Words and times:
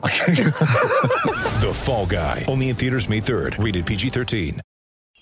The 1.60 1.72
Fall 1.74 2.06
Guy. 2.06 2.46
Only 2.48 2.70
in 2.70 2.76
theaters 2.76 3.08
May 3.08 3.20
3rd. 3.20 3.62
Rated 3.62 3.84
PG-13. 3.86 4.60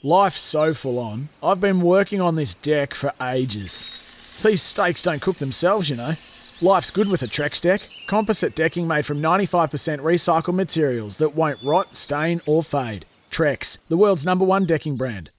Life's 0.05 0.41
so 0.41 0.73
full 0.73 1.01
on. 1.01 1.29
I've 1.43 1.61
been 1.61 1.81
working 1.81 2.21
on 2.21 2.37
this 2.37 2.55
deck 2.55 2.95
for 2.95 3.13
ages. 3.21 4.41
These 4.45 4.63
steaks 4.63 5.03
don't 5.03 5.21
cook 5.21 5.39
themselves, 5.39 5.91
you 5.91 5.97
know. 5.97 6.15
Life's 6.63 6.93
good 6.93 7.09
with 7.09 7.23
a 7.25 7.27
Trex 7.27 7.61
deck. 7.61 7.89
Composite 8.07 8.55
decking 8.55 8.87
made 8.87 9.05
from 9.05 9.21
95% 9.21 9.99
recycled 9.99 10.55
materials 10.55 11.17
that 11.17 11.35
won't 11.35 11.59
rot, 11.65 11.97
stain, 11.97 12.41
or 12.47 12.63
fade. 12.63 13.05
Trex, 13.33 13.79
the 13.89 13.97
world's 13.97 14.25
number 14.25 14.45
one 14.45 14.65
decking 14.65 14.97
brand. 14.97 15.31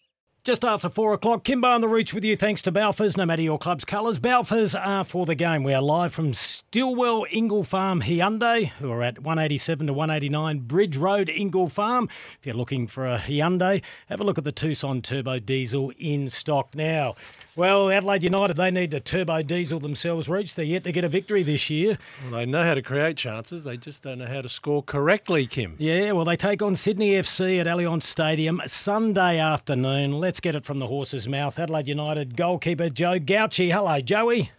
Just 0.46 0.64
after 0.64 0.88
four 0.88 1.14
o'clock, 1.14 1.44
Kimbo 1.44 1.68
on 1.68 1.82
the 1.82 1.88
Roots 1.90 2.14
with 2.14 2.24
you. 2.24 2.38
Thanks 2.38 2.62
to 2.62 2.72
Balfours. 2.72 3.18
No 3.18 3.26
matter 3.26 3.42
your 3.42 3.60
club's 3.60 3.84
colours, 3.84 4.20
Balfours 4.20 4.74
are 4.74 5.04
for 5.04 5.26
the 5.26 5.36
game. 5.36 5.64
We 5.64 5.74
are 5.74 5.82
live 5.82 6.14
from 6.14 6.34
Stillwell 6.34 7.26
Ingle 7.30 7.66
Farm 7.66 8.02
Hyundai, 8.02 8.70
who 8.70 8.90
are 8.90 9.04
at 9.04 9.20
187 9.20 9.88
to 9.88 9.94
189 9.94 10.60
Bridge 10.60 10.96
Road, 10.96 11.28
Ingle 11.28 11.68
Farm. 11.68 12.08
If 12.40 12.46
you're 12.46 12.56
looking 12.56 12.88
for 12.88 13.06
a 13.06 13.18
Hyundai, 13.18 13.84
have 14.08 14.22
a 14.22 14.24
look 14.24 14.38
at 14.38 14.46
the 14.46 14.54
Tucson 14.54 15.02
Turbo 15.02 15.40
Diesel 15.40 15.92
in 15.98 16.30
stock 16.30 16.74
now. 16.74 17.16
Well, 17.60 17.90
Adelaide 17.90 18.24
United, 18.24 18.56
they 18.56 18.72
need 18.72 18.92
to 18.92 19.02
turbo 19.02 19.42
diesel 19.42 19.82
themselves, 19.82 20.30
Reach. 20.30 20.56
They're 20.56 20.64
yet 20.64 20.86
to 20.86 20.94
get 20.94 21.04
a 21.04 21.10
victory 21.10 21.44
this 21.44 21.70
year. 21.70 21.98
Well, 22.24 22.40
they 22.40 22.46
know 22.46 22.64
how 22.64 22.74
to 22.74 22.82
create 22.82 23.18
chances. 23.18 23.66
They 23.66 23.76
just 23.76 24.02
don't 24.02 24.20
know 24.20 24.28
how 24.28 24.40
to 24.40 24.48
score 24.48 24.82
correctly, 24.82 25.46
Kim. 25.46 25.76
Yeah, 25.78 26.14
well, 26.14 26.24
they 26.24 26.38
take 26.38 26.62
on 26.62 26.78
Sydney 26.78 27.16
FC 27.16 27.60
at 27.60 27.68
Allianz 27.68 28.04
Stadium 28.04 28.62
Sunday 28.66 29.40
afternoon. 29.40 30.22
Let's 30.22 30.40
get 30.40 30.56
it 30.56 30.64
from 30.64 30.80
the 30.80 30.88
horse's 30.88 31.28
mouth. 31.28 31.60
Adelaide 31.60 31.90
United 31.90 32.38
goalkeeper 32.38 32.88
Joe 32.88 33.20
Gauci. 33.20 33.74
Hello, 33.74 34.00
Joey. 34.00 34.54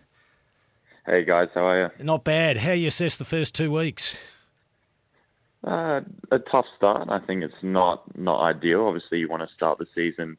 Hey 1.06 1.24
guys, 1.24 1.48
how 1.54 1.68
are 1.68 1.80
you? 1.98 2.04
Not 2.04 2.22
bad. 2.22 2.58
How 2.58 2.72
you 2.72 2.88
assess 2.88 3.16
the 3.16 3.24
first 3.24 3.54
two 3.54 3.72
weeks? 3.72 4.14
Uh, 5.66 6.02
a 6.30 6.38
tough 6.52 6.66
start. 6.76 7.08
I 7.08 7.20
think 7.20 7.44
it's 7.44 7.62
not 7.62 8.02
not 8.18 8.42
ideal. 8.42 8.84
Obviously, 8.84 9.20
you 9.20 9.28
want 9.30 9.40
to 9.48 9.54
start 9.54 9.78
the 9.78 9.86
season 9.94 10.36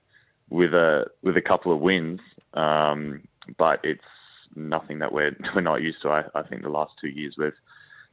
with 0.51 0.73
a 0.73 1.05
with 1.23 1.37
a 1.37 1.41
couple 1.41 1.73
of 1.73 1.79
wins, 1.79 2.19
um, 2.53 3.23
but 3.57 3.79
it's 3.83 4.03
nothing 4.55 4.99
that 4.99 5.11
we're 5.11 5.35
we're 5.55 5.61
not 5.61 5.81
used 5.81 6.01
to. 6.03 6.09
I, 6.09 6.23
I 6.35 6.43
think 6.43 6.61
the 6.61 6.69
last 6.69 6.91
two 7.01 7.07
years 7.07 7.35
we've 7.37 7.53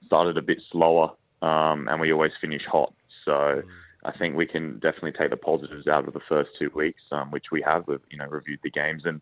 started 0.07 0.39
a 0.39 0.43
bit 0.43 0.63
slower, 0.73 1.11
um, 1.43 1.89
and 1.89 2.01
we 2.01 2.13
always 2.13 2.33
finish 2.41 2.63
hot. 2.71 2.95
So 3.25 3.63
I 4.05 4.17
think 4.17 4.37
we 4.37 4.47
can 4.47 4.79
definitely 4.79 5.13
take 5.13 5.31
the 5.31 5.37
positives 5.37 5.89
out 5.89 6.07
of 6.07 6.15
the 6.15 6.21
first 6.29 6.51
two 6.59 6.71
weeks, 6.75 7.03
um, 7.13 7.31
which 7.31 7.47
we 7.53 7.61
have. 7.63 7.87
We've 7.87 8.01
you 8.11 8.17
know 8.17 8.27
reviewed 8.27 8.61
the 8.63 8.71
games 8.71 9.03
and 9.05 9.21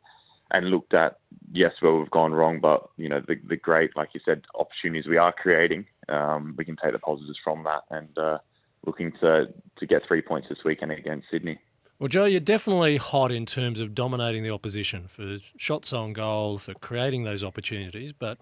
and 0.52 0.70
looked 0.70 0.94
at 0.94 1.18
yes 1.50 1.72
where 1.80 1.94
we've 1.94 2.10
gone 2.10 2.34
wrong, 2.34 2.60
but 2.60 2.90
you 2.98 3.08
know 3.08 3.22
the 3.26 3.36
the 3.48 3.56
great 3.56 3.96
like 3.96 4.10
you 4.12 4.20
said 4.26 4.44
opportunities 4.54 5.08
we 5.08 5.16
are 5.16 5.32
creating. 5.32 5.86
Um, 6.10 6.54
we 6.58 6.66
can 6.66 6.76
take 6.76 6.92
the 6.92 6.98
positives 6.98 7.38
from 7.42 7.64
that 7.64 7.84
and 7.90 8.16
uh, 8.18 8.38
looking 8.84 9.12
to 9.22 9.46
to 9.78 9.86
get 9.86 10.02
three 10.06 10.20
points 10.20 10.50
this 10.50 10.64
weekend 10.66 10.92
against 10.92 11.28
Sydney. 11.30 11.58
Well, 11.98 12.08
Joe, 12.08 12.26
you're 12.26 12.40
definitely 12.40 12.98
hot 12.98 13.32
in 13.32 13.46
terms 13.46 13.80
of 13.80 13.94
dominating 13.94 14.42
the 14.42 14.50
opposition 14.50 15.08
for 15.08 15.38
shots 15.56 15.94
on 15.94 16.12
goal, 16.12 16.58
for 16.58 16.74
creating 16.74 17.24
those 17.24 17.42
opportunities. 17.42 18.12
But 18.12 18.36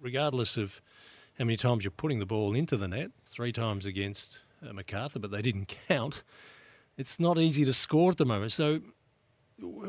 regardless 0.00 0.56
of 0.56 0.80
how 1.36 1.44
many 1.44 1.56
times 1.56 1.82
you're 1.82 1.90
putting 1.90 2.20
the 2.20 2.26
ball 2.26 2.54
into 2.54 2.76
the 2.76 2.86
net, 2.86 3.10
three 3.26 3.50
times 3.50 3.86
against 3.86 4.38
uh, 4.64 4.72
Macarthur, 4.72 5.18
but 5.18 5.32
they 5.32 5.42
didn't 5.42 5.74
count, 5.88 6.22
it's 6.96 7.18
not 7.18 7.38
easy 7.38 7.64
to 7.64 7.72
score 7.72 8.12
at 8.12 8.18
the 8.18 8.24
moment. 8.26 8.52
So, 8.52 8.80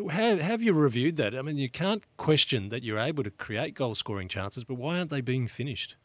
how, 0.09 0.37
have 0.37 0.63
you 0.63 0.73
reviewed 0.73 1.17
that? 1.17 1.35
I 1.35 1.43
mean, 1.43 1.57
you 1.57 1.69
can't 1.69 2.03
question 2.17 2.69
that 2.69 2.81
you're 2.81 2.99
able 2.99 3.23
to 3.23 3.31
create 3.31 3.75
goal 3.75 3.93
scoring 3.93 4.27
chances, 4.27 4.63
but 4.63 4.75
why 4.75 4.97
aren't 4.97 5.11
they 5.11 5.21
being 5.21 5.47
finished? 5.47 5.97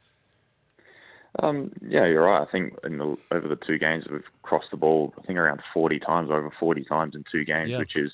Um, 1.41 1.73
yeah, 1.87 2.05
you're 2.07 2.25
right. 2.25 2.43
I 2.43 2.51
think 2.51 2.75
in 2.85 2.99
the, 2.99 3.17
over 3.31 3.47
the 3.49 3.57
two 3.67 3.79
games 3.79 4.05
we've 4.11 4.25
crossed 4.43 4.71
the 4.71 4.77
ball. 4.77 5.15
I 5.19 5.23
think 5.23 5.39
around 5.39 5.61
40 5.73 5.99
times, 6.01 6.31
over 6.31 6.51
40 6.59 6.85
times 6.85 7.15
in 7.15 7.25
two 7.31 7.45
games, 7.45 7.71
Yeah. 7.71 7.79
which 7.79 7.97
is 7.97 8.13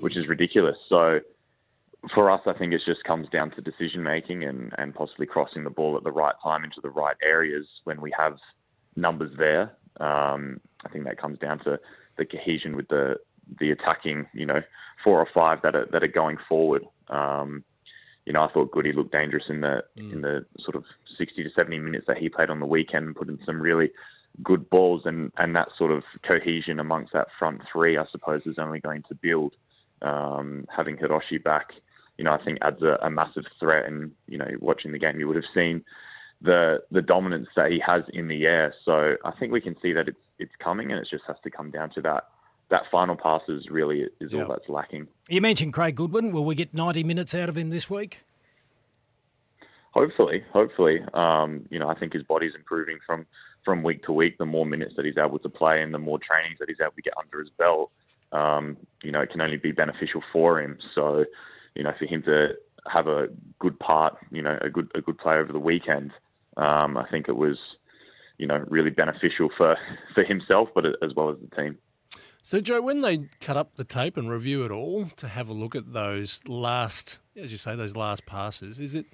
which 0.00 0.16
is 0.16 0.26
ridiculous. 0.26 0.76
So 0.88 1.20
for 2.12 2.28
us, 2.30 2.40
I 2.46 2.52
think 2.52 2.72
it 2.72 2.82
just 2.84 3.04
comes 3.04 3.28
down 3.28 3.50
to 3.52 3.60
decision 3.60 4.02
making 4.02 4.44
and 4.44 4.72
and 4.78 4.94
possibly 4.94 5.26
crossing 5.26 5.64
the 5.64 5.70
ball 5.70 5.96
at 5.96 6.04
the 6.04 6.12
right 6.12 6.34
time 6.42 6.64
into 6.64 6.80
the 6.82 6.90
right 6.90 7.16
areas 7.22 7.66
when 7.84 8.00
we 8.00 8.12
have 8.18 8.38
numbers 8.96 9.32
there. 9.38 9.72
Um, 10.00 10.60
I 10.84 10.88
think 10.88 11.04
that 11.04 11.18
comes 11.18 11.38
down 11.38 11.58
to 11.60 11.78
the 12.16 12.24
cohesion 12.24 12.76
with 12.76 12.88
the 12.88 13.16
the 13.60 13.70
attacking, 13.70 14.26
you 14.32 14.46
know, 14.46 14.62
four 15.04 15.20
or 15.20 15.28
five 15.34 15.60
that 15.62 15.76
are 15.76 15.86
that 15.92 16.02
are 16.02 16.08
going 16.08 16.38
forward. 16.48 16.84
Um, 17.08 17.62
you 18.26 18.32
know, 18.32 18.42
I 18.42 18.52
thought 18.52 18.70
Goody 18.70 18.92
looked 18.92 19.12
dangerous 19.12 19.44
in 19.48 19.60
the 19.60 19.84
in 19.96 20.22
the 20.22 20.46
sort 20.60 20.76
of 20.76 20.84
60 21.18 21.44
to 21.44 21.50
70 21.54 21.78
minutes 21.78 22.06
that 22.08 22.18
he 22.18 22.28
played 22.28 22.50
on 22.50 22.60
the 22.60 22.66
weekend, 22.66 23.06
and 23.06 23.16
put 23.16 23.28
in 23.28 23.38
some 23.44 23.60
really 23.60 23.90
good 24.42 24.68
balls, 24.70 25.02
and 25.04 25.30
and 25.36 25.54
that 25.56 25.68
sort 25.76 25.90
of 25.90 26.02
cohesion 26.30 26.80
amongst 26.80 27.12
that 27.12 27.28
front 27.38 27.62
three, 27.70 27.98
I 27.98 28.04
suppose, 28.10 28.42
is 28.46 28.58
only 28.58 28.80
going 28.80 29.02
to 29.08 29.14
build. 29.14 29.54
Um, 30.02 30.66
having 30.74 30.96
Hiroshi 30.96 31.42
back, 31.42 31.68
you 32.18 32.24
know, 32.24 32.32
I 32.32 32.42
think 32.44 32.58
adds 32.60 32.82
a, 32.82 32.98
a 33.02 33.10
massive 33.10 33.44
threat. 33.60 33.86
And 33.86 34.12
you 34.26 34.38
know, 34.38 34.48
watching 34.60 34.92
the 34.92 34.98
game, 34.98 35.18
you 35.18 35.26
would 35.26 35.36
have 35.36 35.44
seen 35.54 35.84
the 36.40 36.82
the 36.90 37.02
dominance 37.02 37.48
that 37.56 37.70
he 37.70 37.80
has 37.86 38.02
in 38.12 38.28
the 38.28 38.46
air. 38.46 38.74
So 38.84 39.16
I 39.24 39.32
think 39.38 39.52
we 39.52 39.60
can 39.60 39.76
see 39.82 39.92
that 39.92 40.08
it's 40.08 40.18
it's 40.38 40.52
coming, 40.62 40.90
and 40.90 41.00
it 41.00 41.08
just 41.10 41.24
has 41.26 41.36
to 41.44 41.50
come 41.50 41.70
down 41.70 41.90
to 41.90 42.00
that. 42.02 42.24
That 42.70 42.82
final 42.90 43.16
pass 43.16 43.42
is 43.48 43.68
really 43.70 44.08
is 44.20 44.32
Yeah. 44.32 44.42
all 44.42 44.48
that's 44.48 44.68
lacking. 44.68 45.06
You 45.28 45.40
mentioned 45.40 45.72
Craig 45.72 45.96
Goodwin. 45.96 46.32
Will 46.32 46.44
we 46.44 46.54
get 46.54 46.72
90 46.74 47.04
minutes 47.04 47.34
out 47.34 47.48
of 47.48 47.56
him 47.56 47.70
this 47.70 47.90
week? 47.90 48.20
Hopefully, 49.92 50.42
hopefully, 50.52 51.00
um, 51.14 51.66
you 51.70 51.78
know, 51.78 51.88
I 51.88 51.94
think 51.94 52.12
his 52.12 52.24
body's 52.24 52.54
improving 52.56 52.98
from 53.06 53.26
from 53.64 53.82
week 53.82 54.02
to 54.04 54.12
week. 54.12 54.38
The 54.38 54.44
more 54.46 54.66
minutes 54.66 54.94
that 54.96 55.04
he's 55.04 55.16
able 55.16 55.38
to 55.38 55.48
play 55.48 55.80
and 55.82 55.94
the 55.94 55.98
more 55.98 56.18
trainings 56.18 56.58
that 56.58 56.68
he's 56.68 56.80
able 56.80 56.92
to 56.92 57.02
get 57.02 57.14
under 57.16 57.38
his 57.40 57.48
belt, 57.50 57.90
um, 58.32 58.76
you 59.02 59.12
know, 59.12 59.20
it 59.20 59.30
can 59.30 59.40
only 59.40 59.56
be 59.56 59.70
beneficial 59.72 60.22
for 60.32 60.60
him. 60.60 60.78
So, 60.94 61.24
you 61.76 61.84
know, 61.84 61.92
for 61.92 62.06
him 62.06 62.22
to 62.24 62.56
have 62.90 63.06
a 63.06 63.28
good 63.60 63.78
part, 63.78 64.18
you 64.32 64.42
know, 64.42 64.58
a 64.60 64.68
good 64.68 64.90
a 64.96 65.00
good 65.00 65.16
play 65.16 65.36
over 65.36 65.52
the 65.52 65.60
weekend, 65.60 66.10
um, 66.56 66.96
I 66.96 67.06
think 67.08 67.28
it 67.28 67.36
was, 67.36 67.56
you 68.36 68.46
know, 68.48 68.64
really 68.68 68.90
beneficial 68.90 69.48
for 69.56 69.76
for 70.14 70.24
himself, 70.24 70.70
but 70.74 70.84
as 70.86 71.14
well 71.14 71.30
as 71.30 71.36
the 71.38 71.54
team. 71.54 71.78
So, 72.46 72.60
Joe, 72.60 72.82
when 72.82 73.00
they 73.00 73.30
cut 73.40 73.56
up 73.56 73.76
the 73.76 73.84
tape 73.84 74.18
and 74.18 74.30
review 74.30 74.66
it 74.66 74.70
all 74.70 75.06
to 75.16 75.28
have 75.28 75.48
a 75.48 75.54
look 75.54 75.74
at 75.74 75.94
those 75.94 76.46
last, 76.46 77.18
as 77.34 77.50
you 77.50 77.56
say, 77.56 77.74
those 77.74 77.96
last 77.96 78.26
passes, 78.26 78.78
is 78.78 78.94
it 78.94 79.06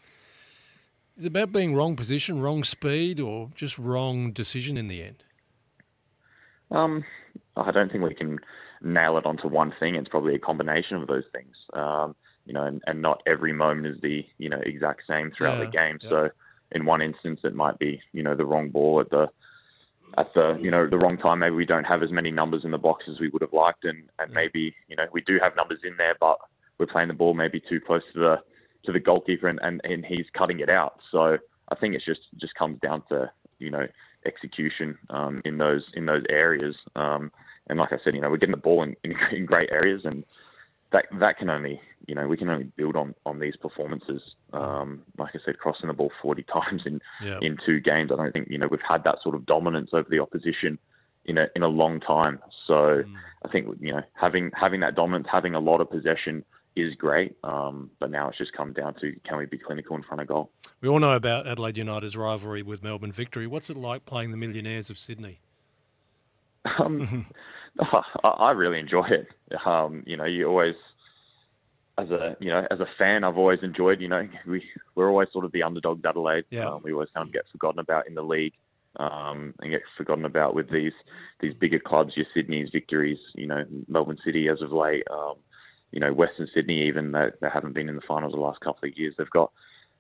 is 1.17 1.27
it 1.27 1.29
about 1.29 1.53
being 1.53 1.77
wrong 1.77 1.95
position, 1.95 2.41
wrong 2.41 2.65
speed, 2.65 3.21
or 3.21 3.51
just 3.55 3.79
wrong 3.79 4.33
decision 4.33 4.77
in 4.77 4.89
the 4.89 5.05
end? 5.05 5.23
Um, 6.73 7.05
I 7.57 7.71
don't 7.71 7.93
think 7.93 8.03
we 8.03 8.17
can 8.17 8.41
nail 8.83 9.17
it 9.17 9.25
onto 9.25 9.47
one 9.47 9.73
thing. 9.79 9.95
It's 9.95 10.09
probably 10.09 10.35
a 10.35 10.41
combination 10.41 10.97
of 10.97 11.07
those 11.07 11.25
things. 11.33 11.55
Um, 11.73 12.17
you 12.47 12.53
know, 12.53 12.65
and, 12.65 12.83
and 12.89 13.01
not 13.01 13.23
every 13.29 13.53
moment 13.53 13.87
is 13.87 14.01
the 14.03 14.27
you 14.39 14.49
know 14.49 14.61
exact 14.67 15.03
same 15.09 15.31
throughout 15.31 15.61
the 15.65 15.71
game. 15.71 16.01
yeah. 16.03 16.11
So, 16.11 16.29
in 16.73 16.85
one 16.85 17.01
instance, 17.01 17.39
it 17.45 17.55
might 17.55 17.79
be 17.79 18.01
you 18.13 18.25
know 18.25 18.35
the 18.35 18.45
wrong 18.45 18.71
ball 18.71 19.01
at 19.01 19.11
the 19.11 19.29
at 20.19 20.33
the 20.35 20.57
you 20.61 20.71
know 20.71 20.89
the 20.89 20.99
wrong 20.99 21.17
time. 21.17 21.41
Maybe 21.41 21.55
we 21.55 21.67
don't 21.67 21.85
have 21.85 22.03
as 22.03 22.11
many 22.11 22.31
numbers 22.31 22.65
in 22.65 22.71
the 22.71 22.79
box 22.79 23.05
as 23.11 23.21
we 23.21 23.29
would 23.29 23.43
have 23.43 23.53
liked, 23.53 23.85
and 23.85 24.09
and 24.19 24.33
maybe 24.33 24.75
you 24.89 24.97
know 24.97 25.07
we 25.13 25.21
do 25.23 25.39
have 25.43 25.57
numbers 25.57 25.81
in 25.85 25.97
there, 25.97 26.15
but 26.21 26.39
we're 26.79 26.87
playing 26.87 27.09
the 27.09 27.15
ball 27.15 27.35
maybe 27.35 27.61
too 27.61 27.81
close 27.81 28.03
to 28.15 28.19
the 28.19 28.37
to 28.85 28.93
the 28.93 29.01
goalkeeper, 29.01 29.49
and, 29.49 29.61
and, 29.63 29.81
and 29.85 30.05
he's 30.05 30.27
cutting 30.33 30.61
it 30.61 30.71
out. 30.71 30.99
So 31.13 31.39
I 31.69 31.75
think 31.77 31.95
it's 31.95 32.05
just 32.05 32.21
just 32.41 32.55
comes 32.55 32.81
down 32.81 33.03
to 33.11 33.31
you 33.59 33.71
know 33.71 33.87
execution 34.27 34.99
um, 35.11 35.43
in 35.45 35.59
those 35.59 35.83
in 35.95 36.07
those 36.07 36.25
areas. 36.29 36.77
Um, 36.97 37.31
and 37.69 37.79
like 37.79 37.93
I 37.93 37.99
said, 38.03 38.15
you 38.15 38.21
know 38.21 38.31
we're 38.31 38.39
getting 38.39 38.55
the 38.55 38.59
ball 38.59 38.83
in, 38.83 38.97
in, 39.05 39.15
in 39.33 39.47
great 39.47 39.71
areas, 39.71 40.03
and 40.05 40.25
that 40.93 41.07
that 41.21 41.39
can 41.39 41.51
only 41.51 41.81
you 42.07 42.15
know 42.15 42.27
we 42.27 42.37
can 42.37 42.49
only 42.49 42.65
build 42.77 42.97
on 42.97 43.15
on 43.27 43.39
these 43.39 43.57
performances. 43.57 44.23
Um, 44.53 45.03
like 45.19 45.31
I 45.35 45.39
said, 45.45 45.59
crossing 45.59 45.89
the 45.89 45.93
ball 45.95 46.11
40 46.23 46.43
times 46.53 46.83
in 46.87 47.01
Yeah. 47.23 47.39
in 47.41 47.57
two 47.65 47.81
games. 47.81 48.11
I 48.13 48.17
don't 48.17 48.33
think 48.33 48.49
you 48.51 48.59
know 48.59 48.69
we've 48.71 48.81
had 48.89 49.05
that 49.05 49.17
sort 49.23 49.35
of 49.35 49.47
dominance 49.47 49.91
over 49.93 50.09
the 50.09 50.21
opposition 50.21 50.79
in 51.27 51.39
a 51.39 51.47
in 51.55 51.63
a 51.63 51.69
long 51.69 52.01
time. 52.01 52.41
So 52.67 53.03
I 53.45 53.49
think 53.49 53.69
you 53.81 53.93
know 53.93 54.03
having 54.15 54.51
having 54.55 54.81
that 54.81 54.95
dominance, 54.95 55.29
having 55.31 55.55
a 55.55 55.61
lot 55.61 55.81
of 55.81 55.91
possession 55.91 56.45
is 56.77 56.95
great. 56.95 57.37
Um, 57.45 57.91
but 57.99 58.11
now 58.11 58.29
it's 58.29 58.39
just 58.39 58.53
come 58.53 58.73
down 58.73 58.95
to 59.01 59.15
can 59.27 59.39
we 59.39 59.47
be 59.47 59.59
clinical 59.59 59.97
in 59.97 60.03
front 60.03 60.21
of 60.23 60.29
goal? 60.29 60.51
We 60.81 60.89
all 60.89 61.01
know 61.01 61.15
about 61.15 61.47
Adelaide 61.47 61.77
United's 61.77 62.17
rivalry 62.17 62.63
with 62.63 62.83
Melbourne 62.83 63.13
Victory. 63.13 63.47
What's 63.47 63.71
it 63.71 63.77
like 63.77 64.07
playing 64.07 64.31
the 64.31 64.37
Millionaires 64.37 64.89
of 64.89 64.97
Sydney? 64.99 65.41
Um, 66.79 67.27
I, 68.25 68.29
I 68.29 68.51
really 68.53 68.79
enjoy 68.79 69.07
it. 69.09 69.29
Um, 69.65 70.03
you 70.07 70.17
know, 70.17 70.25
you 70.25 70.47
always, 70.47 70.75
as 71.99 72.11
a 72.11 72.37
you 72.41 72.51
know, 72.51 72.67
as 72.71 72.81
a 72.81 72.87
fan, 72.99 73.25
I've 73.25 73.39
always 73.39 73.61
enjoyed. 73.63 74.01
You 74.01 74.09
know, 74.09 74.29
we 74.47 74.65
we're 74.95 75.09
always 75.09 75.29
sort 75.33 75.45
of 75.45 75.53
the 75.53 75.63
underdogs, 75.63 76.05
Adelaide. 76.05 76.45
Yeah. 76.51 76.69
Um, 76.69 76.81
we 76.83 76.93
always 76.93 77.09
kind 77.15 77.27
of 77.27 77.33
get 77.33 77.45
forgotten 77.53 77.81
about 77.81 78.09
in 78.09 78.15
the 78.15 78.23
league, 78.23 78.55
um, 78.97 79.55
and 79.61 79.71
get 79.71 79.83
forgotten 79.97 80.25
about 80.25 80.55
with 80.55 80.71
these 80.71 80.93
these 81.41 81.55
bigger 81.55 81.79
clubs. 81.79 82.17
Your 82.17 82.27
Sydney's 82.35 82.71
victories. 82.71 83.19
You 83.35 83.47
know, 83.47 83.65
Melbourne 83.89 84.19
City 84.25 84.49
as 84.49 84.63
of 84.63 84.73
late. 84.73 85.05
Um, 85.11 85.37
you 85.93 85.99
know, 86.01 86.13
Western 86.13 86.49
Sydney 86.55 86.87
even 86.87 87.13
they, 87.13 87.29
they 87.41 87.49
haven't 87.53 87.73
been 87.73 87.89
in 87.89 87.97
the 87.97 88.03
finals 88.07 88.33
the 88.33 88.41
last 88.41 88.61
couple 88.61 88.89
of 88.89 88.97
years. 88.97 89.15
They've 89.19 89.29
got, 89.31 89.51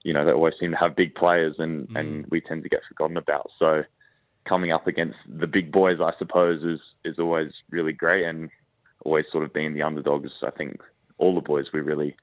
you 0.03 0.13
know, 0.13 0.25
they 0.25 0.33
always 0.33 0.55
seem 0.61 0.71
to 0.71 0.77
have 0.77 0.95
big 0.97 1.15
players, 1.15 1.57
and 1.59 1.89
and 1.97 2.27
we 2.31 2.41
tend 2.41 2.63
to 2.63 2.69
get 2.69 2.83
forgotten 2.89 3.17
about. 3.17 3.51
So 3.59 3.83
coming 4.49 4.73
up 4.73 4.87
against 4.87 5.17
the 5.29 5.47
big 5.47 5.73
boys, 5.73 5.99
I 6.01 6.13
suppose, 6.19 6.63
is 6.63 6.81
is 7.05 7.19
always 7.19 7.53
really 7.71 7.93
great, 7.93 8.25
and 8.25 8.51
always 9.05 9.25
sort 9.33 9.45
of 9.45 9.53
being 9.53 9.75
the 9.75 9.83
underdogs. 9.83 10.31
I 10.43 10.51
think 10.51 10.81
all 11.19 11.35
the 11.35 11.41
boys 11.41 11.67
we 11.73 11.81
really 11.81 12.17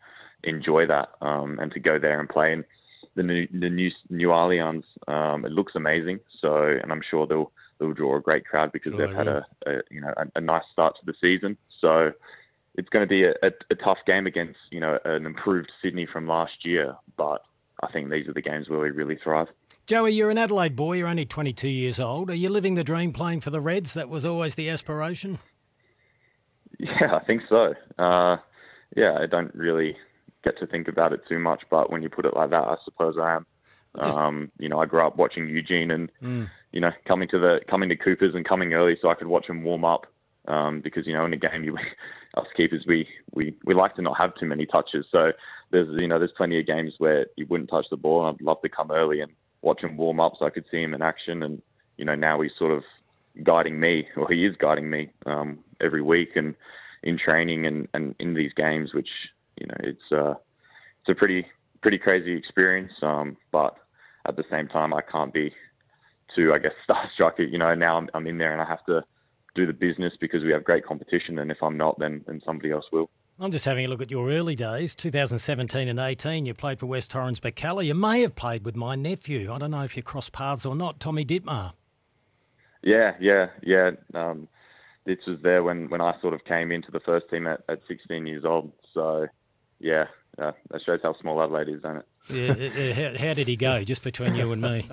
enjoy 0.43 0.85
that, 0.87 1.09
um, 1.21 1.59
and 1.59 1.71
to 1.71 1.79
go 1.79 1.99
there 1.99 2.19
and 2.19 2.29
play 2.29 2.53
in 2.53 2.63
the 3.15 3.23
new 3.23 3.47
the 3.51 3.69
new 3.69 3.89
new 4.09 4.29
Allianz, 4.29 4.83
um, 5.07 5.45
it 5.45 5.51
looks 5.51 5.73
amazing. 5.75 6.19
So, 6.41 6.77
and 6.81 6.91
I'm 6.91 7.01
sure 7.09 7.27
they'll 7.27 7.51
they'll 7.79 7.93
draw 7.93 8.17
a 8.17 8.21
great 8.21 8.45
crowd 8.45 8.71
because 8.71 8.93
Sure 8.93 9.07
they've 9.07 9.15
had 9.15 9.27
a, 9.27 9.45
a 9.65 9.71
you 9.89 10.01
know 10.01 10.13
a, 10.17 10.25
a 10.35 10.41
nice 10.41 10.63
start 10.71 10.95
to 10.99 11.05
the 11.05 11.13
season. 11.19 11.57
So. 11.81 12.11
It's 12.79 12.89
going 12.89 13.01
to 13.01 13.07
be 13.07 13.23
a, 13.23 13.31
a, 13.41 13.51
a 13.71 13.75
tough 13.75 13.97
game 14.05 14.27
against, 14.27 14.59
you 14.69 14.79
know, 14.79 14.99
an 15.03 15.25
improved 15.25 15.71
Sydney 15.81 16.05
from 16.05 16.27
last 16.27 16.63
year, 16.63 16.95
but 17.17 17.41
I 17.81 17.91
think 17.91 18.11
these 18.11 18.27
are 18.27 18.33
the 18.33 18.41
games 18.43 18.69
where 18.69 18.79
we 18.79 18.91
really 18.91 19.17
thrive. 19.23 19.47
Joey, 19.87 20.11
you're 20.11 20.29
an 20.29 20.37
Adelaide 20.37 20.75
boy. 20.75 20.97
You're 20.97 21.07
only 21.07 21.25
22 21.25 21.69
years 21.69 21.97
old. 21.99 22.29
Are 22.29 22.35
you 22.35 22.49
living 22.49 22.75
the 22.75 22.83
dream 22.83 23.13
playing 23.13 23.39
for 23.39 23.51
the 23.51 23.61
Reds? 23.61 23.93
That 23.93 24.09
was 24.09 24.25
always 24.25 24.55
the 24.55 24.69
aspiration. 24.69 25.39
Yeah, 26.77 27.15
I 27.15 27.23
think 27.23 27.43
so. 27.47 27.73
Uh, 27.97 28.35
yeah, 28.97 29.17
I 29.19 29.25
don't 29.27 29.53
really 29.55 29.95
get 30.45 30.59
to 30.59 30.67
think 30.67 30.89
about 30.89 31.13
it 31.13 31.21
too 31.29 31.39
much, 31.39 31.63
but 31.69 31.89
when 31.89 32.03
you 32.03 32.09
put 32.09 32.25
it 32.25 32.35
like 32.35 32.49
that, 32.49 32.63
I 32.67 32.75
suppose 32.83 33.15
I 33.19 33.35
am. 33.35 33.45
Just- 34.03 34.17
Um, 34.17 34.51
you 34.59 34.67
know, 34.69 34.79
I 34.79 34.85
grew 34.85 35.01
up 35.07 35.15
watching 35.17 35.47
Eugene, 35.47 35.89
and 35.89 36.11
you 36.73 36.81
know, 36.81 36.91
coming 37.07 37.29
to 37.29 37.39
the 37.39 37.61
coming 37.69 37.87
to 37.89 37.95
Coopers 37.95 38.35
and 38.35 38.45
coming 38.45 38.73
early 38.73 38.97
so 39.01 39.09
I 39.09 39.15
could 39.15 39.27
watch 39.27 39.47
him 39.47 39.63
warm 39.63 39.85
up. 39.85 40.05
Um, 40.49 40.81
because 40.81 41.07
you 41.07 41.13
know, 41.13 41.25
in 41.25 41.33
a 41.33 41.37
game, 41.37 41.63
you 41.63 41.75
us 42.37 42.45
keepers 42.55 42.83
we, 42.87 43.07
we 43.33 43.55
we 43.65 43.73
like 43.73 43.95
to 43.95 44.01
not 44.01 44.17
have 44.17 44.35
too 44.35 44.45
many 44.45 44.65
touches. 44.65 45.05
So 45.11 45.31
there's 45.71 45.87
you 45.99 46.07
know 46.07 46.19
there's 46.19 46.31
plenty 46.37 46.59
of 46.59 46.67
games 46.67 46.93
where 46.99 47.25
you 47.37 47.45
wouldn't 47.49 47.69
touch 47.69 47.85
the 47.89 47.97
ball, 47.97 48.27
and 48.27 48.35
I'd 48.35 48.45
love 48.45 48.61
to 48.61 48.69
come 48.69 48.91
early 48.91 49.21
and 49.21 49.31
watch 49.67 49.83
him 49.83 49.97
warm 49.97 50.19
up 50.19 50.33
so 50.39 50.45
I 50.45 50.49
could 50.49 50.65
see 50.71 50.81
him 50.81 50.93
in 50.93 51.01
action. 51.01 51.43
And 51.43 51.61
you 51.97 52.05
know 52.05 52.15
now 52.15 52.41
he's 52.41 52.51
sort 52.57 52.71
of 52.71 52.83
guiding 53.43 53.79
me, 53.79 54.07
or 54.17 54.29
he 54.31 54.45
is 54.45 54.55
guiding 54.57 54.89
me 54.89 55.09
um, 55.25 55.59
every 55.81 56.01
week 56.01 56.31
and 56.35 56.55
in 57.03 57.17
training 57.17 57.65
and, 57.67 57.87
and 57.93 58.15
in 58.19 58.33
these 58.33 58.53
games, 58.53 58.93
which 58.93 59.09
you 59.59 59.67
know 59.67 59.77
it's 59.79 60.11
uh, 60.11 60.35
it's 61.01 61.09
a 61.09 61.15
pretty 61.15 61.45
pretty 61.81 61.97
crazy 61.97 62.33
experience. 62.33 62.93
Um, 63.01 63.37
but 63.51 63.75
at 64.27 64.35
the 64.35 64.43
same 64.49 64.67
time, 64.67 64.93
I 64.93 65.01
can't 65.01 65.33
be 65.33 65.53
too, 66.35 66.53
I 66.53 66.59
guess, 66.59 66.73
starstruck. 66.89 67.33
You 67.37 67.57
know, 67.57 67.73
now 67.75 67.97
I'm, 67.97 68.09
I'm 68.13 68.27
in 68.27 68.37
there 68.37 68.53
and 68.53 68.61
I 68.61 68.65
have 68.65 68.85
to 68.85 69.03
do 69.55 69.65
the 69.65 69.73
business 69.73 70.13
because 70.19 70.43
we 70.43 70.51
have 70.51 70.63
great 70.63 70.85
competition. 70.85 71.39
And 71.39 71.51
if 71.51 71.57
I'm 71.61 71.77
not, 71.77 71.99
then 71.99 72.23
then 72.27 72.41
somebody 72.45 72.71
else 72.71 72.85
will. 72.91 73.09
I'm 73.39 73.51
just 73.51 73.65
having 73.65 73.85
a 73.85 73.87
look 73.87 74.01
at 74.01 74.09
your 74.09 74.31
early 74.31 74.55
days, 74.55 74.95
2017 74.95 75.87
and 75.87 75.99
18. 75.99 76.47
You 76.47 76.55
played 76.55 76.79
for 76.79 76.87
West 76.87 77.11
Torrens 77.11 77.39
Birkalla. 77.39 77.85
You 77.85 77.93
may 77.93 78.21
have 78.21 78.35
played 78.35 78.65
with 78.65 78.75
my 78.75 78.95
nephew. 78.95 79.53
I 79.53 79.59
don't 79.59 79.69
know 79.69 79.83
if 79.83 79.95
you 79.95 80.01
crossed 80.01 80.31
paths 80.31 80.65
or 80.65 80.75
not, 80.75 80.99
Tommy 80.99 81.23
Dittmar. 81.23 81.73
Yeah, 82.81 83.11
yeah, 83.19 83.49
yeah. 83.61 83.91
Um, 84.15 84.47
this 85.05 85.19
was 85.27 85.37
there 85.43 85.61
when, 85.61 85.87
when 85.89 86.01
I 86.01 86.19
sort 86.19 86.33
of 86.33 86.45
came 86.45 86.71
into 86.71 86.89
the 86.89 86.99
first 86.99 87.29
team 87.29 87.45
at, 87.45 87.61
at 87.69 87.81
16 87.87 88.25
years 88.25 88.43
old. 88.43 88.71
So, 88.95 89.27
yeah, 89.79 90.05
uh, 90.39 90.51
that 90.71 90.81
shows 90.85 90.99
how 91.01 91.15
small 91.19 91.41
Adelaide 91.41 91.69
is, 91.69 91.81
doesn't 91.81 91.97
it? 91.97 92.05
Yeah, 92.29 92.93
how, 92.93 93.27
how 93.27 93.33
did 93.33 93.47
he 93.47 93.55
go, 93.55 93.83
just 93.83 94.03
between 94.03 94.35
you 94.35 94.51
and 94.51 94.61
me? 94.61 94.87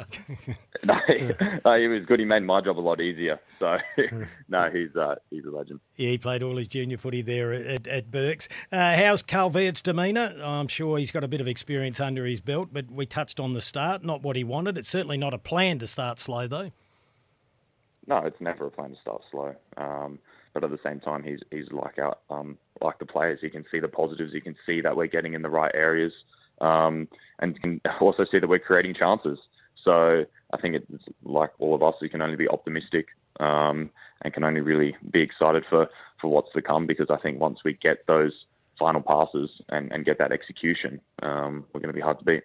no, 0.84 0.98
no, 1.64 1.78
he 1.78 1.88
was 1.88 2.04
good. 2.06 2.20
He 2.20 2.24
made 2.24 2.44
my 2.44 2.60
job 2.60 2.78
a 2.78 2.80
lot 2.80 3.00
easier. 3.00 3.40
So, 3.58 3.78
no, 4.48 4.70
he's 4.70 4.94
uh, 4.96 5.16
he's 5.30 5.44
a 5.44 5.50
legend. 5.50 5.80
Yeah, 5.96 6.10
he 6.10 6.18
played 6.18 6.42
all 6.42 6.56
his 6.56 6.68
junior 6.68 6.96
footy 6.96 7.22
there 7.22 7.52
at, 7.52 7.86
at, 7.86 8.14
at 8.14 8.48
Uh, 8.72 8.96
how's 8.96 9.22
Carl 9.22 9.50
Veart's 9.50 9.82
demeanour? 9.82 10.34
I'm 10.42 10.68
sure 10.68 10.96
he's 10.98 11.10
got 11.10 11.24
a 11.24 11.28
bit 11.28 11.40
of 11.40 11.48
experience 11.48 12.00
under 12.00 12.24
his 12.24 12.40
belt, 12.40 12.68
but 12.72 12.90
we 12.90 13.04
touched 13.04 13.40
on 13.40 13.52
the 13.52 13.60
start, 13.60 14.04
not 14.04 14.22
what 14.22 14.36
he 14.36 14.44
wanted. 14.44 14.78
It's 14.78 14.88
certainly 14.88 15.18
not 15.18 15.34
a 15.34 15.38
plan 15.38 15.78
to 15.80 15.86
start 15.86 16.18
slow, 16.18 16.46
though. 16.46 16.70
No, 18.06 18.18
it's 18.18 18.40
never 18.40 18.66
a 18.66 18.70
plan 18.70 18.90
to 18.90 19.00
start 19.00 19.22
slow. 19.30 19.54
Um, 19.76 20.18
but 20.52 20.62
at 20.62 20.70
the 20.70 20.78
same 20.84 21.00
time, 21.00 21.24
he's 21.24 21.40
he's 21.50 21.70
like 21.72 21.98
our 21.98 22.16
um, 22.30 22.58
like 22.80 22.98
the 22.98 23.06
players. 23.06 23.38
He 23.40 23.50
can 23.50 23.64
see 23.70 23.80
the 23.80 23.88
positives. 23.88 24.32
He 24.32 24.40
can 24.40 24.56
see 24.66 24.80
that 24.80 24.96
we're 24.96 25.06
getting 25.06 25.34
in 25.34 25.42
the 25.42 25.50
right 25.50 25.72
areas, 25.74 26.12
um, 26.60 27.08
and 27.38 27.60
can 27.62 27.80
also 28.00 28.24
see 28.30 28.38
that 28.38 28.48
we're 28.48 28.58
creating 28.58 28.94
chances. 28.94 29.38
So 29.84 30.24
I 30.52 30.56
think 30.60 30.76
it's 30.76 31.04
like 31.24 31.50
all 31.58 31.74
of 31.74 31.82
us. 31.82 31.94
We 32.00 32.08
can 32.08 32.22
only 32.22 32.36
be 32.36 32.48
optimistic 32.48 33.06
um, 33.40 33.90
and 34.22 34.32
can 34.32 34.44
only 34.44 34.60
really 34.60 34.96
be 35.10 35.20
excited 35.20 35.64
for 35.68 35.88
for 36.20 36.28
what's 36.28 36.52
to 36.54 36.62
come. 36.62 36.86
Because 36.86 37.10
I 37.10 37.16
think 37.18 37.40
once 37.40 37.60
we 37.64 37.74
get 37.74 38.06
those 38.06 38.32
final 38.78 39.02
passes 39.02 39.50
and, 39.68 39.92
and 39.92 40.04
get 40.04 40.18
that 40.18 40.32
execution, 40.32 41.00
um, 41.22 41.64
we're 41.72 41.80
going 41.80 41.92
to 41.92 41.94
be 41.94 42.00
hard 42.00 42.18
to 42.18 42.24
beat. 42.24 42.42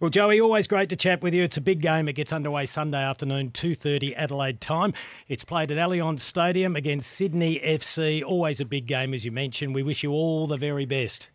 Well, 0.00 0.08
Joey, 0.08 0.40
always 0.40 0.66
great 0.66 0.88
to 0.88 0.96
chat 0.96 1.20
with 1.20 1.34
you. 1.34 1.42
It's 1.42 1.58
a 1.58 1.60
big 1.60 1.82
game. 1.82 2.08
It 2.08 2.14
gets 2.14 2.32
underway 2.32 2.64
Sunday 2.64 3.02
afternoon, 3.02 3.50
2.30 3.50 4.14
Adelaide 4.16 4.58
time. 4.58 4.94
It's 5.28 5.44
played 5.44 5.70
at 5.70 5.76
Allianz 5.76 6.20
Stadium 6.20 6.74
against 6.74 7.12
Sydney 7.12 7.60
FC. 7.62 8.24
Always 8.24 8.62
a 8.62 8.64
big 8.64 8.86
game, 8.86 9.12
as 9.12 9.26
you 9.26 9.30
mentioned. 9.30 9.74
We 9.74 9.82
wish 9.82 10.02
you 10.02 10.12
all 10.12 10.46
the 10.46 10.56
very 10.56 10.86
best. 10.86 11.28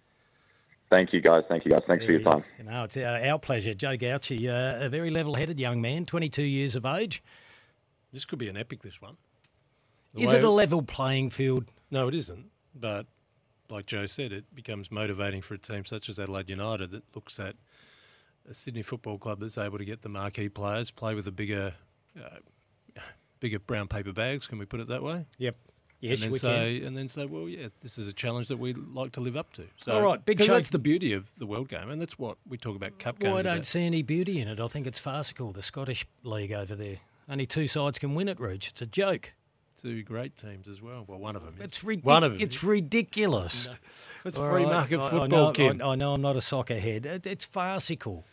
Thank 0.89 1.13
you, 1.13 1.21
guys. 1.21 1.43
Thank 1.47 1.65
you, 1.65 1.69
guys. 1.69 1.81
Thanks 1.85 2.05
for 2.05 2.11
your 2.11 2.21
time. 2.21 2.41
You 2.57 2.63
know, 2.63 2.85
it's 2.85 2.97
our, 2.97 3.23
our 3.23 3.37
pleasure. 3.37 3.75
Joe 3.75 3.97
Gauci, 3.97 4.49
uh, 4.49 4.83
a 4.83 4.89
very 4.89 5.11
level-headed 5.11 5.59
young 5.59 5.79
man, 5.79 6.07
22 6.07 6.41
years 6.41 6.75
of 6.75 6.87
age. 6.87 7.21
This 8.11 8.25
could 8.25 8.39
be 8.39 8.49
an 8.49 8.57
epic, 8.57 8.81
this 8.81 8.99
one. 8.99 9.17
The 10.15 10.23
Is 10.23 10.33
it 10.33 10.43
a 10.43 10.49
level 10.49 10.81
playing 10.81 11.29
field? 11.29 11.71
No, 11.91 12.07
it 12.07 12.15
isn't. 12.15 12.47
But 12.73 13.05
like 13.69 13.85
Joe 13.85 14.07
said, 14.07 14.31
it 14.31 14.45
becomes 14.55 14.89
motivating 14.89 15.43
for 15.43 15.53
a 15.53 15.59
team 15.59 15.85
such 15.85 16.09
as 16.09 16.17
Adelaide 16.17 16.49
United 16.49 16.89
that 16.89 17.03
looks 17.13 17.39
at 17.39 17.49
a 17.49 17.55
Sydney 18.51 18.81
Football 18.81 19.17
Club 19.17 19.39
that's 19.39 19.57
able 19.57 19.77
to 19.77 19.85
get 19.85 20.01
the 20.01 20.09
marquee 20.09 20.49
players, 20.49 20.91
play 20.91 21.15
with 21.15 21.25
the 21.25 21.31
bigger, 21.31 21.73
uh, 22.19 22.99
bigger 23.39 23.59
brown 23.59 23.87
paper 23.87 24.13
bags. 24.13 24.47
Can 24.47 24.57
we 24.59 24.65
put 24.65 24.79
it 24.79 24.87
that 24.87 25.03
way? 25.03 25.25
Yep. 25.37 25.55
Yes, 26.01 26.21
and 26.21 26.25
then 26.25 26.31
we 26.33 26.39
say, 26.39 26.83
And 26.83 26.95
then 26.95 27.07
say, 27.07 27.25
well, 27.25 27.47
yeah, 27.49 27.69
this 27.81 27.97
is 27.97 28.07
a 28.07 28.13
challenge 28.13 28.49
that 28.49 28.57
we 28.57 28.73
like 28.73 29.13
to 29.13 29.21
live 29.21 29.35
up 29.37 29.53
to. 29.53 29.63
So, 29.77 29.93
All 29.93 30.01
right, 30.01 30.23
big 30.23 30.43
show- 30.43 30.53
That's 30.53 30.69
the 30.69 30.77
beauty 30.77 31.13
of 31.13 31.33
the 31.37 31.45
World 31.45 31.69
Game, 31.69 31.89
and 31.89 31.99
that's 31.99 32.19
what 32.19 32.37
we 32.47 32.57
talk 32.57 32.75
about 32.75 32.99
cup 32.99 33.19
can. 33.19 33.29
Well, 33.31 33.39
I 33.39 33.41
don't 33.41 33.53
about. 33.53 33.65
see 33.65 33.83
any 33.85 34.03
beauty 34.03 34.39
in 34.39 34.47
it. 34.47 34.59
I 34.59 34.67
think 34.67 34.85
it's 34.85 34.99
farcical, 34.99 35.51
the 35.51 35.63
Scottish 35.63 36.05
League 36.23 36.51
over 36.51 36.75
there. 36.75 36.97
Only 37.27 37.47
two 37.47 37.67
sides 37.67 37.97
can 37.97 38.13
win 38.13 38.27
it, 38.27 38.39
Rooch. 38.39 38.69
It's 38.69 38.81
a 38.81 38.85
joke. 38.85 39.33
Two 39.81 40.03
great 40.03 40.37
teams 40.37 40.67
as 40.67 40.81
well. 40.81 41.03
Well, 41.07 41.19
one 41.19 41.35
of 41.35 41.43
them. 41.43 41.55
It's 41.59 41.77
is. 41.79 41.83
ridic- 41.83 42.03
One 42.05 42.23
of 42.23 42.31
them. 42.33 42.41
It's 42.41 42.63
ridiculous. 42.63 43.67
It's 44.23 44.37
All 44.37 44.49
free 44.49 44.63
right, 44.63 44.71
market 44.71 44.99
I- 44.99 45.07
I 45.07 45.09
football, 45.09 45.27
know, 45.47 45.51
Kim. 45.51 45.81
I, 45.81 45.89
I 45.89 45.95
know 45.95 46.13
I'm 46.13 46.21
not 46.21 46.35
a 46.35 46.41
soccer 46.41 46.79
head. 46.79 47.05
It, 47.05 47.27
it's 47.27 47.45
farcical. 47.45 48.23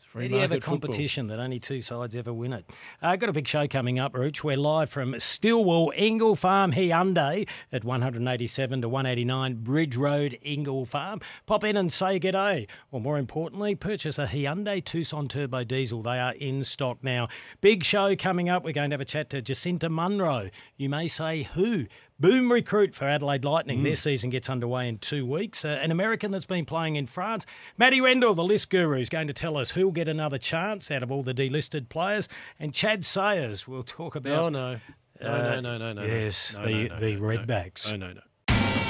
It's 0.00 0.10
free 0.10 0.22
How 0.22 0.28
do 0.28 0.34
you 0.36 0.40
have 0.40 0.52
a 0.52 0.54
football. 0.54 0.78
competition 0.78 1.26
that 1.26 1.38
only 1.38 1.60
two 1.60 1.82
sides 1.82 2.16
ever 2.16 2.32
win 2.32 2.54
it? 2.54 2.64
Uh, 3.02 3.16
got 3.16 3.28
a 3.28 3.34
big 3.34 3.46
show 3.46 3.68
coming 3.68 3.98
up, 3.98 4.14
Rooch. 4.14 4.42
We're 4.42 4.56
live 4.56 4.88
from 4.88 5.20
Stillwell 5.20 5.92
Ingle 5.94 6.36
Farm 6.36 6.72
Hyundai 6.72 7.46
at 7.70 7.84
187 7.84 8.80
to 8.80 8.88
189 8.88 9.56
Bridge 9.56 9.98
Road, 9.98 10.38
Ingle 10.40 10.86
Farm. 10.86 11.20
Pop 11.44 11.64
in 11.64 11.76
and 11.76 11.92
say 11.92 12.18
g'day. 12.18 12.66
Or 12.90 12.98
more 13.02 13.18
importantly, 13.18 13.74
purchase 13.74 14.18
a 14.18 14.26
Hyundai 14.26 14.82
Tucson 14.82 15.28
Turbo 15.28 15.64
Diesel. 15.64 16.02
They 16.02 16.18
are 16.18 16.32
in 16.32 16.64
stock 16.64 17.04
now. 17.04 17.28
Big 17.60 17.84
show 17.84 18.16
coming 18.16 18.48
up. 18.48 18.64
We're 18.64 18.72
going 18.72 18.88
to 18.88 18.94
have 18.94 19.02
a 19.02 19.04
chat 19.04 19.28
to 19.30 19.42
Jacinta 19.42 19.90
Munro. 19.90 20.48
You 20.78 20.88
may 20.88 21.08
say 21.08 21.42
who? 21.42 21.84
Boom 22.20 22.52
recruit 22.52 22.94
for 22.94 23.06
Adelaide 23.06 23.44
Lightning. 23.46 23.82
Their 23.82 23.96
season 23.96 24.28
gets 24.28 24.50
underway 24.50 24.88
in 24.88 24.96
two 24.98 25.24
weeks. 25.24 25.64
Uh, 25.64 25.68
an 25.82 25.90
American 25.90 26.30
that's 26.30 26.44
been 26.44 26.66
playing 26.66 26.96
in 26.96 27.06
France. 27.06 27.46
Matty 27.78 27.98
Rendell, 28.00 28.34
the 28.34 28.44
list 28.44 28.68
guru, 28.68 29.00
is 29.00 29.08
going 29.08 29.26
to 29.28 29.32
tell 29.32 29.56
us 29.56 29.70
who'll 29.70 29.90
get 29.90 30.06
another 30.06 30.36
chance 30.36 30.90
out 30.90 31.02
of 31.02 31.10
all 31.10 31.22
the 31.22 31.32
delisted 31.32 31.88
players. 31.88 32.28
And 32.58 32.74
Chad 32.74 33.06
Sayers 33.06 33.66
we'll 33.66 33.82
talk 33.84 34.14
about. 34.16 34.38
Oh, 34.38 34.48
no. 34.50 34.80
No, 35.22 35.28
Uh, 35.28 35.38
no, 35.38 35.60
no, 35.60 35.78
no, 35.78 35.92
no. 35.94 36.02
yes, 36.04 36.54
no, 36.58 36.64
the- 36.66 36.72
no, 36.88 36.94
no, 36.94 37.00
the 37.00 37.16
Redbacks. 37.16 37.90
No, 37.90 37.96
no, 37.96 38.12
no. 38.12 38.20